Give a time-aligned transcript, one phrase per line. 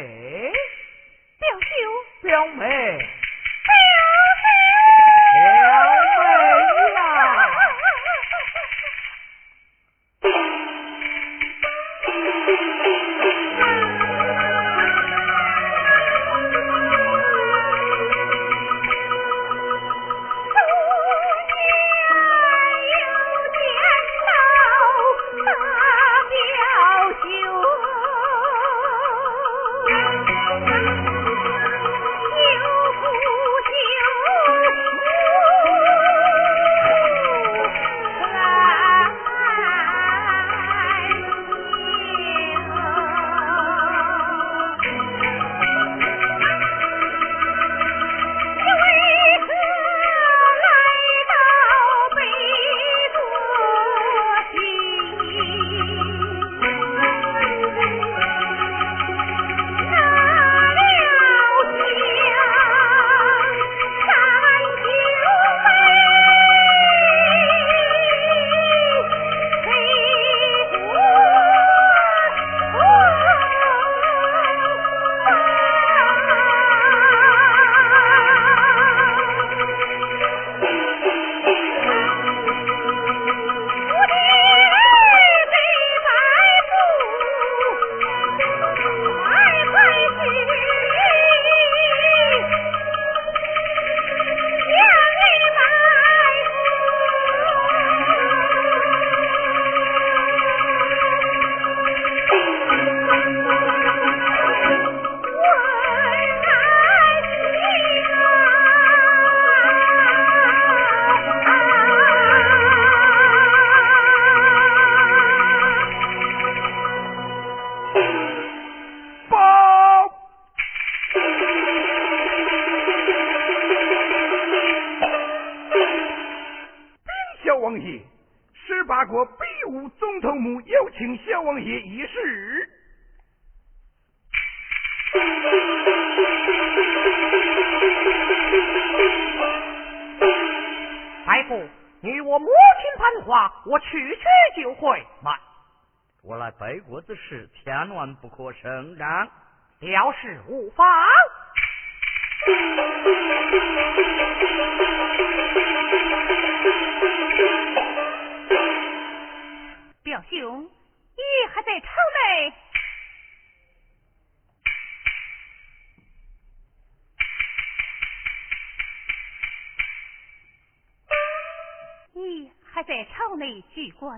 [0.00, 0.53] 妹，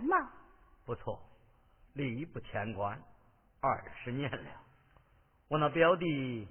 [0.06, 0.31] 吗？
[0.85, 1.20] 不错，
[1.94, 3.00] 吏部天官。
[3.61, 4.50] 二十年了，
[5.49, 6.47] 我那表弟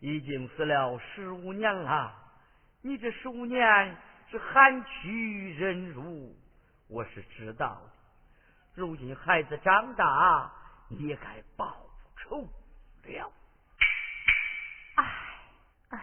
[0.00, 2.14] 已经死了十五年了。
[2.80, 3.96] 你这十五年
[4.30, 6.34] 是含屈忍辱，
[6.88, 7.90] 我是知道的。
[8.74, 10.50] 如今孩子长大，
[10.88, 11.76] 你也该报
[12.16, 12.48] 仇
[13.02, 13.32] 了。
[14.94, 15.04] 唉
[15.90, 15.98] 唉，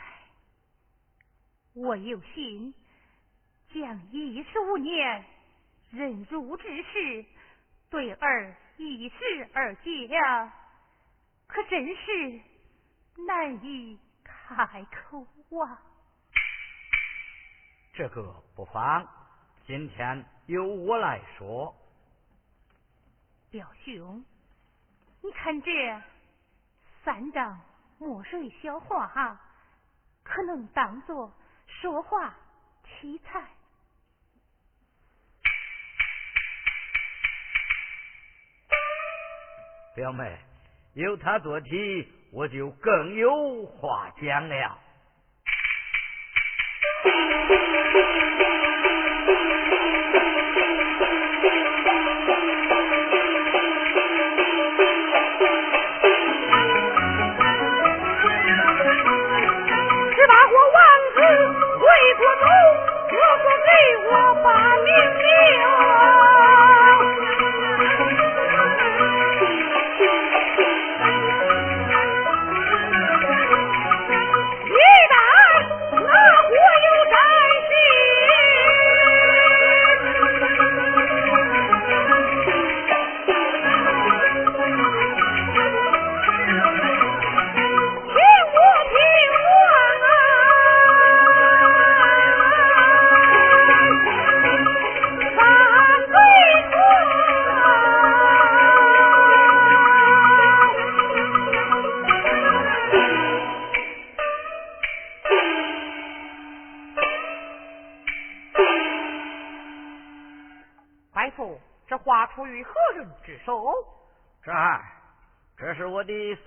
[1.74, 2.74] 我有心
[3.74, 5.26] 将一十五年
[5.95, 7.25] 忍辱之事
[7.89, 8.56] 对儿。
[8.77, 9.15] 一时
[9.53, 10.51] 而讲，
[11.47, 12.42] 可真是
[13.25, 15.25] 难以开口
[15.57, 15.81] 啊！
[17.94, 19.07] 这个不妨，
[19.65, 21.74] 今天由我来说。
[23.50, 24.25] 表兄，
[25.21, 25.71] 你看这
[27.06, 27.57] 三张
[27.97, 29.39] 墨水小画，
[30.21, 31.31] 可能当做
[31.65, 32.36] 说话
[32.83, 33.55] 题材。
[39.95, 40.38] 表妹，
[40.94, 44.77] 有他做题，我就更有话讲了。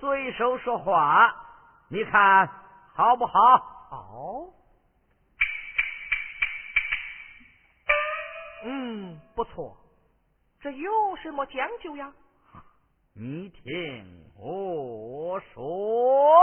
[0.09, 1.31] 对手说话，
[1.87, 2.49] 你看
[2.95, 3.57] 好不好？
[3.91, 4.45] 好。
[8.65, 9.77] 嗯，不错。
[10.61, 12.11] 这有什么讲究呀？
[13.13, 16.41] 你听我说。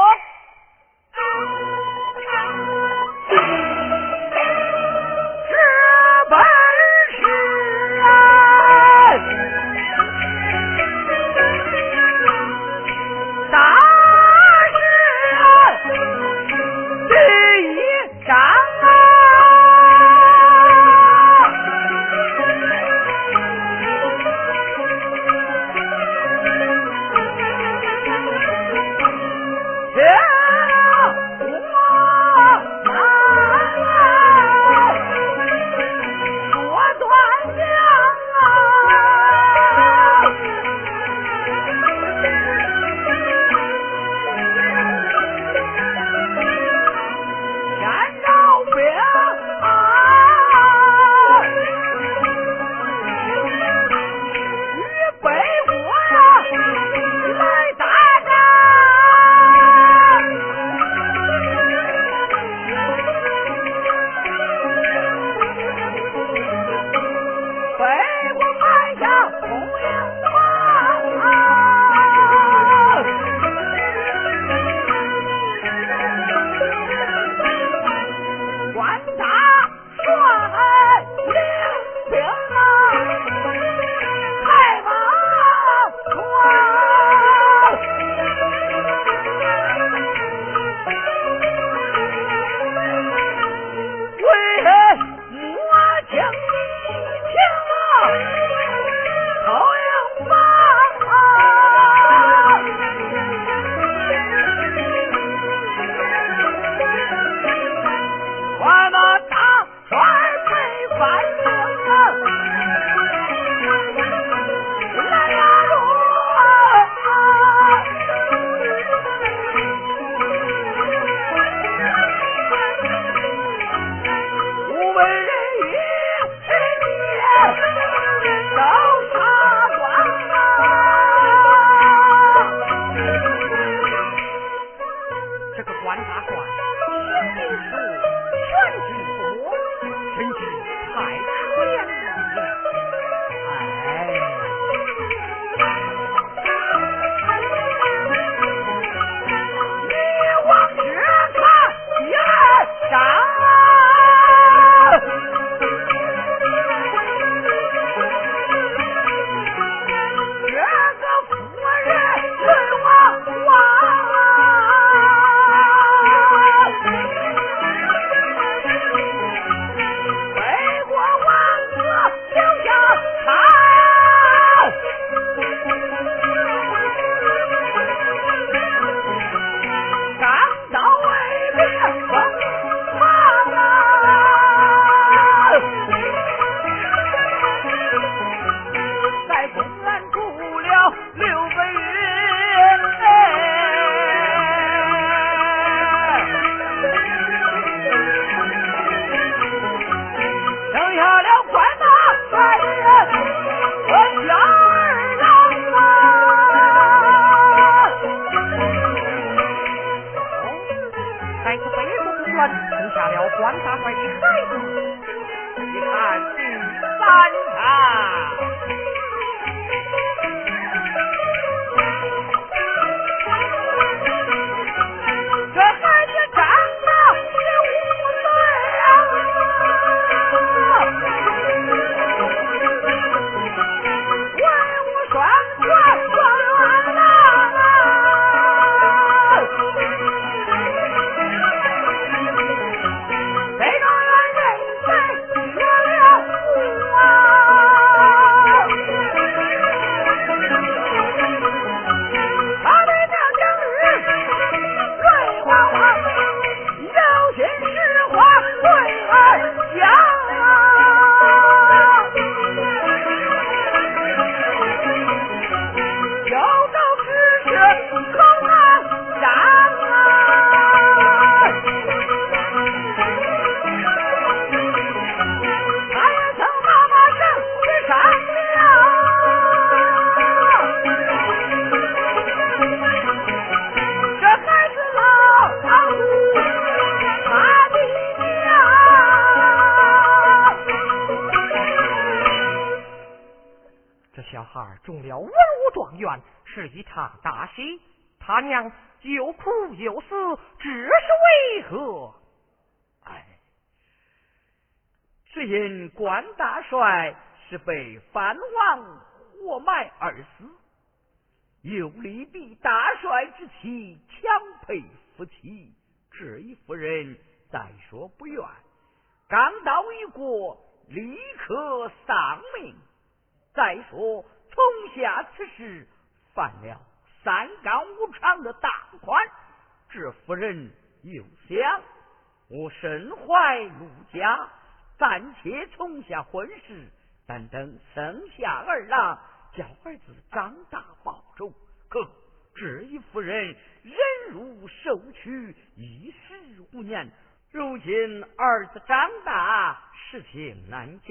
[338.64, 339.18] 生下儿郎，
[339.54, 341.52] 叫儿子长大报仇。
[341.88, 342.06] 可
[342.54, 343.96] 这一夫人忍
[344.30, 347.10] 辱受屈一十五年，
[347.50, 349.78] 如今儿子长大，
[350.10, 351.08] 事情难讲。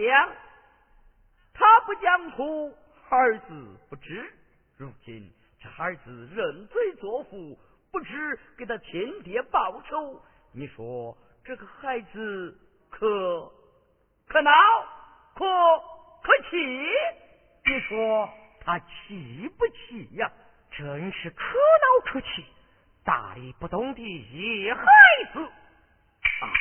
[1.53, 2.75] 他不讲出，
[3.09, 4.33] 儿子不知。
[4.77, 7.57] 如今这儿子认罪作父，
[7.91, 10.21] 不知给他亲爹报仇。
[10.51, 12.59] 你说这个孩子
[12.89, 13.51] 可
[14.27, 14.51] 可恼，
[15.35, 15.45] 可
[16.21, 16.57] 可气？
[17.67, 18.29] 你说
[18.63, 20.31] 他气不气呀？
[20.72, 22.45] 真是可恼可气，
[23.03, 24.81] 大理不懂的野孩
[25.31, 25.39] 子
[26.41, 26.51] 啊！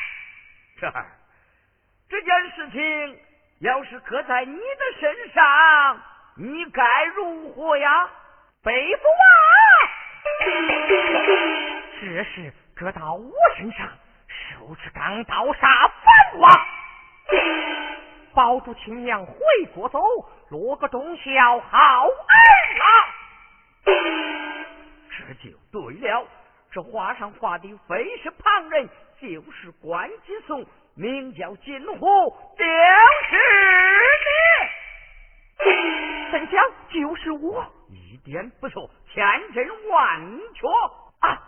[0.80, 0.92] 这
[2.08, 3.18] 这件事情。
[3.60, 4.60] 要是搁在你的
[5.00, 6.02] 身上，
[6.36, 8.10] 你该如何呀？
[8.62, 9.24] 背不啊！
[12.00, 13.88] 这事搁到我身上，
[14.28, 16.50] 手持钢刀杀反王，
[18.34, 19.34] 保住亲娘回
[19.74, 20.00] 国走，
[20.50, 22.08] 落个忠孝好儿
[22.78, 22.84] 郎！
[25.08, 26.26] 这就对了，
[26.72, 28.88] 这画上画的非是旁人，
[29.20, 30.66] 就是关金松。
[30.96, 33.36] 名叫金虎，就是
[35.64, 40.66] 你，真相就是我，一点不错，千真万确
[41.20, 41.42] 啊！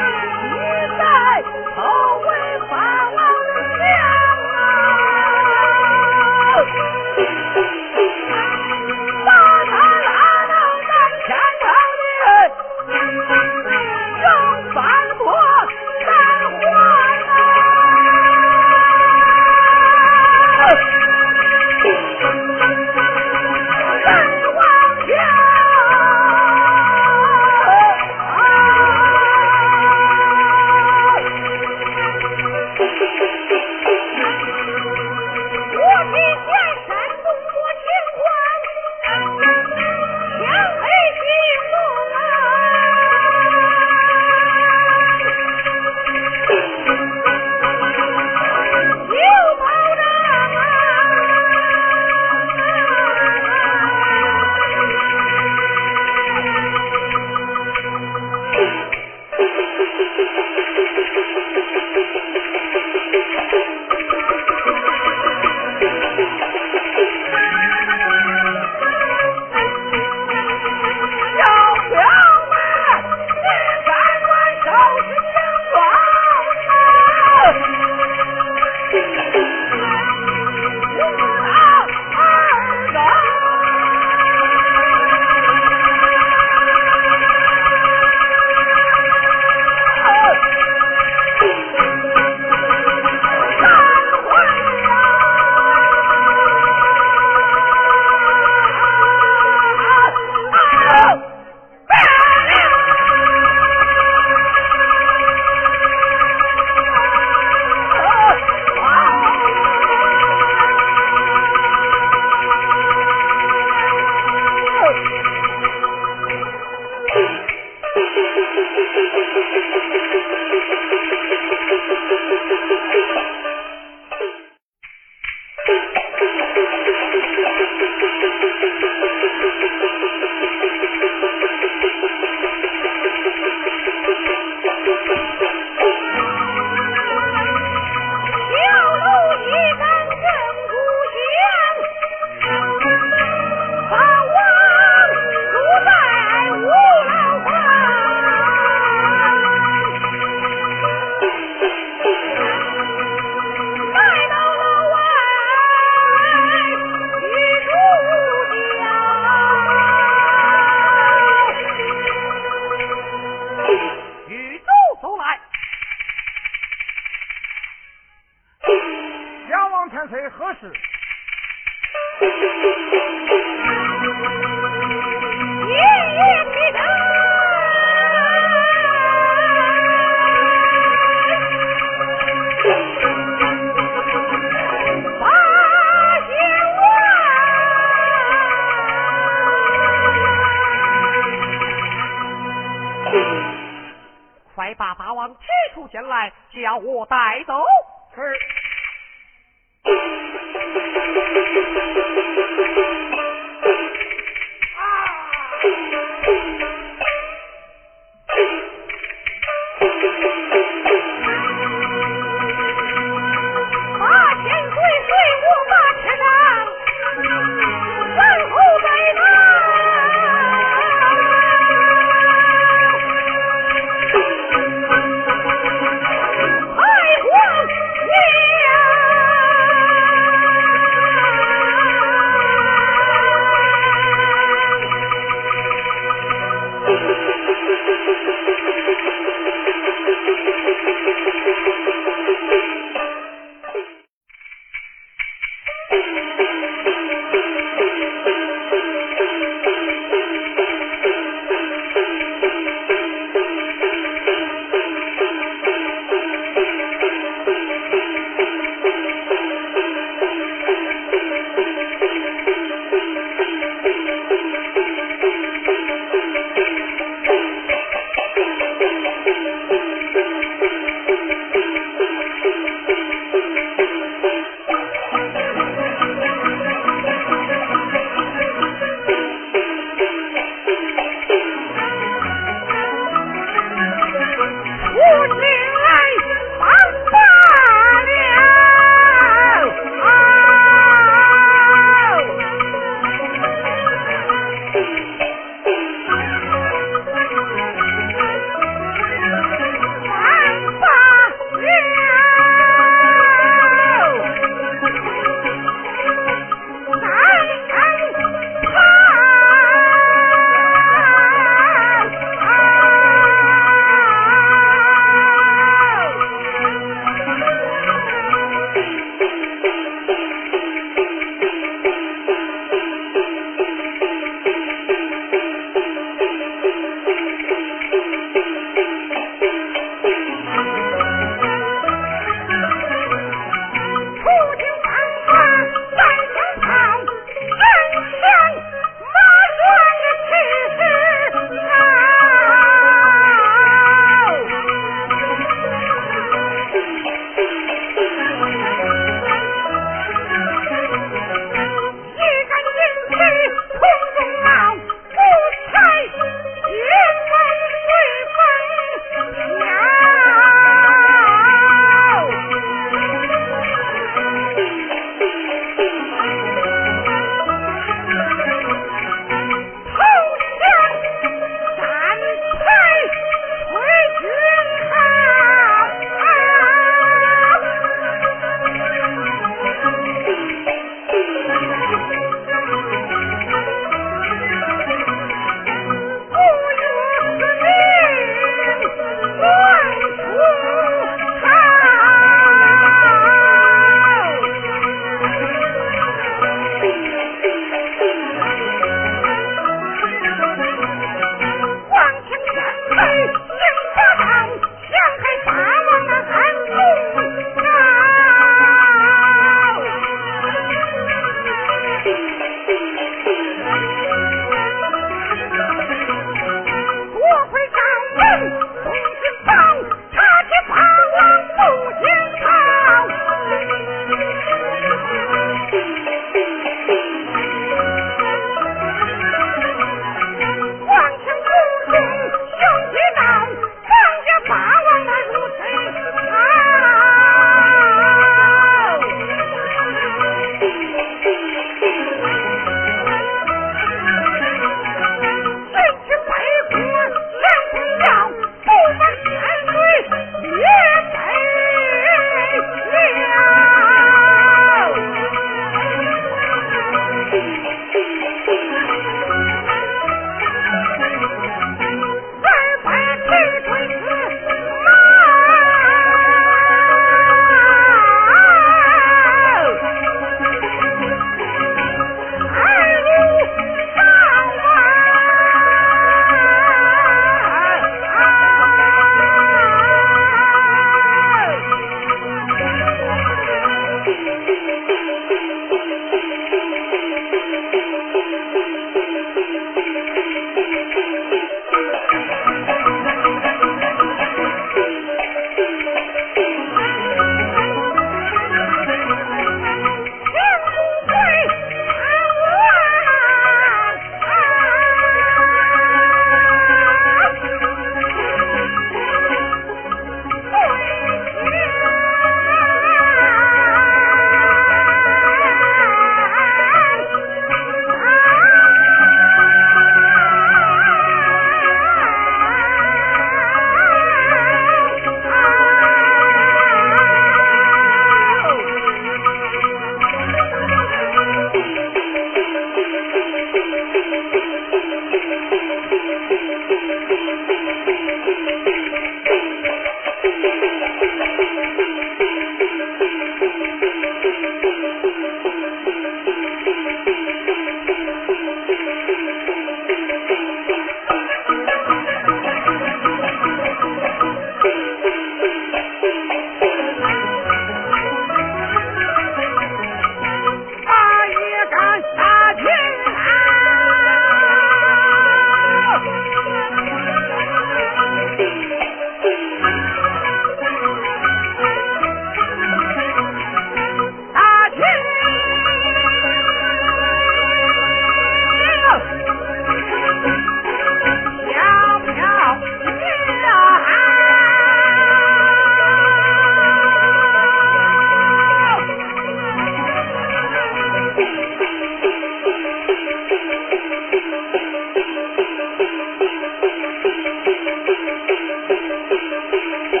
[599.51, 599.99] Sim.